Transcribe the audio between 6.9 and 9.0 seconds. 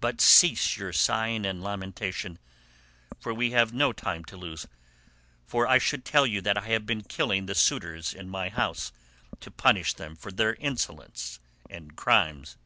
killing the suitors in my house,